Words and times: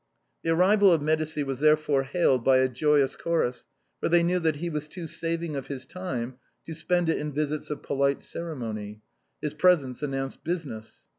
The 0.43 0.49
arrival 0.49 0.91
of 0.91 0.99
Medicis 0.99 1.45
was 1.45 1.59
therefore 1.59 2.01
hailed 2.01 2.43
by 2.43 2.57
a 2.57 2.67
joyous 2.67 3.15
chorus, 3.15 3.65
for 3.99 4.09
they 4.09 4.23
knew 4.23 4.39
that 4.39 4.55
he 4.55 4.67
was 4.67 4.87
too 4.87 5.05
saving 5.05 5.55
of 5.55 5.67
his 5.67 5.85
time 5.85 6.37
to 6.65 6.73
spend 6.73 7.07
it 7.07 7.19
in 7.19 7.31
visits 7.31 7.69
of 7.69 7.83
polite 7.83 8.23
ceremony; 8.23 9.03
his 9.43 9.53
presence 9.53 10.01
an 10.01 10.09
nounced 10.13 10.43
business. 10.43 11.01